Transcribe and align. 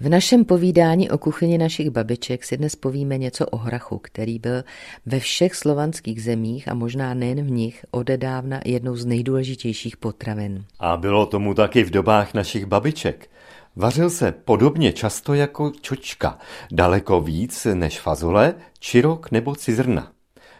V 0.00 0.08
našem 0.08 0.44
povídání 0.44 1.10
o 1.10 1.18
kuchyni 1.18 1.58
našich 1.58 1.90
babiček 1.90 2.44
si 2.44 2.56
dnes 2.56 2.76
povíme 2.76 3.18
něco 3.18 3.46
o 3.46 3.56
hrachu, 3.56 3.98
který 3.98 4.38
byl 4.38 4.64
ve 5.06 5.20
všech 5.20 5.54
slovanských 5.54 6.22
zemích 6.22 6.68
a 6.68 6.74
možná 6.74 7.14
nejen 7.14 7.46
v 7.46 7.50
nich 7.50 7.84
odedávna 7.90 8.60
jednou 8.64 8.96
z 8.96 9.06
nejdůležitějších 9.06 9.96
potravin. 9.96 10.64
A 10.78 10.96
bylo 10.96 11.26
tomu 11.26 11.54
taky 11.54 11.82
v 11.84 11.90
dobách 11.90 12.34
našich 12.34 12.66
babiček. 12.66 13.30
Vařil 13.76 14.10
se 14.10 14.32
podobně 14.32 14.92
často 14.92 15.34
jako 15.34 15.72
čočka, 15.80 16.38
daleko 16.72 17.20
víc 17.20 17.66
než 17.74 18.00
fazole, 18.00 18.54
čirok 18.78 19.30
nebo 19.30 19.54
cizrna. 19.54 20.12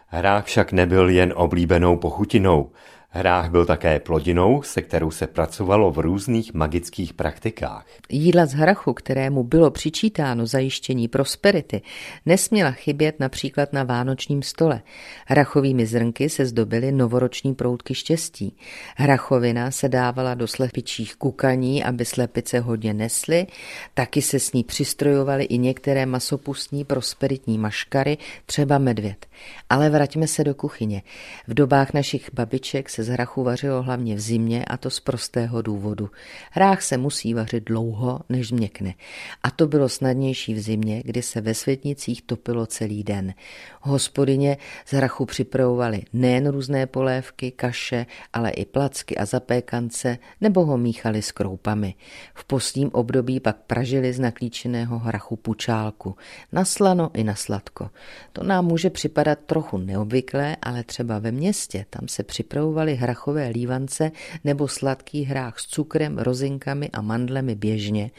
Hrách 0.06 0.44
však 0.44 0.72
nebyl 0.72 1.08
jen 1.08 1.32
oblíbenou 1.36 1.96
pochutinou. 1.96 2.70
Hrách 3.10 3.50
byl 3.50 3.66
také 3.66 4.00
plodinou, 4.00 4.62
se 4.62 4.82
kterou 4.82 5.10
se 5.10 5.26
pracovalo 5.26 5.90
v 5.90 5.98
různých 5.98 6.54
magických 6.54 7.12
praktikách. 7.12 7.86
Jídla 8.08 8.46
z 8.46 8.52
hrachu, 8.52 8.92
kterému 8.92 9.44
bylo 9.44 9.70
přičítáno 9.70 10.46
zajištění 10.46 11.08
prosperity, 11.08 11.82
nesměla 12.26 12.70
chybět 12.70 13.20
například 13.20 13.72
na 13.72 13.84
vánočním 13.84 14.42
stole. 14.42 14.82
Hrachovými 15.26 15.86
zrnky 15.86 16.28
se 16.28 16.46
zdobily 16.46 16.92
novoroční 16.92 17.54
proutky 17.54 17.94
štěstí. 17.94 18.56
Hrachovina 18.96 19.70
se 19.70 19.88
dávala 19.88 20.34
do 20.34 20.46
slepičích 20.46 21.16
kukaní, 21.16 21.84
aby 21.84 22.04
slepice 22.04 22.60
hodně 22.60 22.94
nesly, 22.94 23.46
taky 23.94 24.22
se 24.22 24.40
s 24.40 24.52
ní 24.52 24.64
přistrojovaly 24.64 25.44
i 25.44 25.58
některé 25.58 26.06
masopustní 26.06 26.84
prosperitní 26.84 27.58
maškary, 27.58 28.18
třeba 28.46 28.78
medvěd. 28.78 29.26
Ale 29.70 29.90
vraťme 29.90 30.26
se 30.26 30.44
do 30.44 30.54
kuchyně. 30.54 31.02
V 31.46 31.54
dobách 31.54 31.92
našich 31.92 32.30
babiček 32.32 32.90
se 32.98 33.04
z 33.04 33.08
hrachu 33.08 33.42
vařilo 33.42 33.82
hlavně 33.82 34.14
v 34.14 34.20
zimě 34.20 34.64
a 34.64 34.76
to 34.76 34.90
z 34.90 35.00
prostého 35.00 35.62
důvodu. 35.62 36.10
Hrách 36.50 36.82
se 36.82 36.96
musí 36.96 37.34
vařit 37.34 37.64
dlouho, 37.64 38.20
než 38.28 38.48
změkne. 38.48 38.94
A 39.42 39.50
to 39.50 39.66
bylo 39.66 39.88
snadnější 39.88 40.54
v 40.54 40.60
zimě, 40.60 41.02
kdy 41.04 41.22
se 41.22 41.40
ve 41.40 41.54
světnicích 41.54 42.22
topilo 42.22 42.66
celý 42.66 43.04
den. 43.04 43.34
Hospodyně 43.80 44.56
z 44.86 44.92
hrachu 44.92 45.26
připravovali 45.26 46.02
nejen 46.12 46.48
různé 46.48 46.86
polévky, 46.86 47.50
kaše, 47.50 48.06
ale 48.32 48.50
i 48.50 48.64
placky 48.64 49.16
a 49.16 49.24
zapékance, 49.24 50.18
nebo 50.40 50.64
ho 50.64 50.78
míchali 50.78 51.22
s 51.22 51.32
kroupami. 51.32 51.94
V 52.34 52.44
postním 52.44 52.90
období 52.92 53.40
pak 53.40 53.56
pražili 53.66 54.12
z 54.12 54.20
naklíčeného 54.20 54.98
hrachu 54.98 55.36
pučálku, 55.36 56.16
na 56.52 56.64
slano 56.64 57.10
i 57.14 57.24
na 57.24 57.34
sladko. 57.34 57.90
To 58.32 58.42
nám 58.44 58.66
může 58.66 58.90
připadat 58.90 59.38
trochu 59.46 59.78
neobvyklé, 59.78 60.56
ale 60.62 60.84
třeba 60.84 61.18
ve 61.18 61.32
městě, 61.32 61.86
tam 61.90 62.08
se 62.08 62.22
připravovali 62.22 62.87
kupovali 62.88 62.96
hrachové 62.96 63.48
lívance 63.48 64.12
nebo 64.44 64.68
sladký 64.68 65.24
hrách 65.24 65.58
s 65.58 65.66
cukrem, 65.66 66.18
rozinkami 66.18 66.88
a 66.92 67.02
mandlemi 67.02 67.54
běžně. 67.54 68.10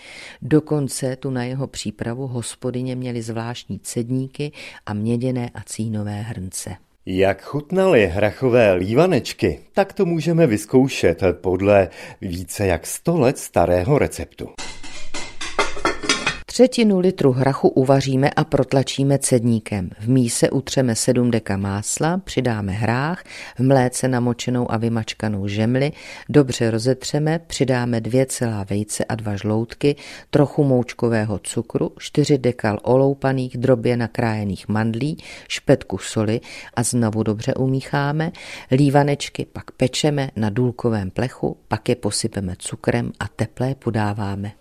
Dokonce 0.42 1.16
tu 1.16 1.30
na 1.30 1.44
jeho 1.44 1.68
přípravu 1.68 2.28
hospodyně 2.28 2.96
měli 2.96 3.22
zvláštní 3.22 3.80
cedníky 3.80 4.52
a 4.86 4.94
měděné 4.94 5.50
a 5.54 5.62
cínové 5.66 6.22
hrnce. 6.22 6.76
Jak 7.06 7.44
chutnaly 7.44 8.08
hrachové 8.08 8.74
lívanečky, 8.74 9.60
tak 9.74 9.94
to 9.94 10.06
můžeme 10.06 10.48
vyzkoušet 10.48 11.24
podle 11.42 11.90
více 12.22 12.68
jak 12.68 12.88
100 12.88 13.20
let 13.20 13.38
starého 13.38 13.98
receptu. 14.00 14.50
Třetinu 16.60 17.00
litru 17.00 17.32
hrachu 17.32 17.68
uvaříme 17.70 18.30
a 18.30 18.44
protlačíme 18.44 19.20
cedníkem. 19.20 19.90
V 20.00 20.10
míse 20.10 20.50
utřeme 20.50 20.96
7 20.96 21.32
deka 21.32 21.58
másla, 21.58 22.18
přidáme 22.18 22.72
hrách, 22.72 23.24
v 23.58 23.64
mléce 23.64 24.08
namočenou 24.08 24.72
a 24.72 24.78
vymačkanou 24.78 25.48
žemli, 25.48 25.92
dobře 26.30 26.72
rozetřeme, 26.72 27.40
přidáme 27.40 28.02
dvě 28.02 28.26
celá 28.26 28.64
vejce 28.64 29.06
a 29.06 29.16
dva 29.16 29.36
žloutky, 29.36 29.96
trochu 30.30 30.64
moučkového 30.64 31.40
cukru, 31.40 31.92
4 31.98 32.38
dekal 32.38 32.80
oloupaných 32.84 33.58
drobě 33.58 33.98
nakrájených 33.98 34.68
mandlí, 34.68 35.18
špetku 35.48 35.98
soli 35.98 36.42
a 36.74 36.84
znovu 36.84 37.24
dobře 37.24 37.54
umícháme. 37.54 38.32
Lívanečky 38.72 39.46
pak 39.54 39.72
pečeme 39.72 40.30
na 40.36 40.50
důlkovém 40.50 41.12
plechu, 41.12 41.58
pak 41.68 41.90
je 41.90 41.96
posypeme 41.96 42.56
cukrem 42.58 43.12
a 43.20 43.28
teplé 43.28 43.76
podáváme. 43.76 44.59